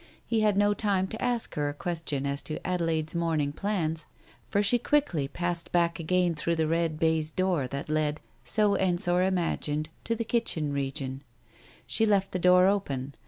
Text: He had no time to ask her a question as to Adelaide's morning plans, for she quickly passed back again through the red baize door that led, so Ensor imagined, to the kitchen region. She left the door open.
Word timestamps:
He 0.25 0.41
had 0.41 0.57
no 0.57 0.73
time 0.73 1.05
to 1.09 1.21
ask 1.21 1.53
her 1.53 1.69
a 1.69 1.75
question 1.75 2.25
as 2.25 2.41
to 2.41 2.67
Adelaide's 2.67 3.13
morning 3.13 3.51
plans, 3.53 4.07
for 4.49 4.63
she 4.63 4.79
quickly 4.79 5.27
passed 5.27 5.71
back 5.71 5.99
again 5.99 6.33
through 6.33 6.55
the 6.55 6.65
red 6.65 6.97
baize 6.97 7.29
door 7.29 7.67
that 7.67 7.87
led, 7.87 8.19
so 8.43 8.73
Ensor 8.73 9.21
imagined, 9.21 9.89
to 10.05 10.15
the 10.15 10.25
kitchen 10.25 10.73
region. 10.73 11.21
She 11.85 12.07
left 12.07 12.31
the 12.31 12.39
door 12.39 12.65
open. 12.65 13.13